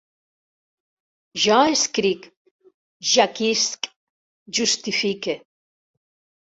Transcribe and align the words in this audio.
Jo 1.43 1.57
escric, 1.75 2.27
jaquisc, 3.13 3.93
justifique 4.63 5.41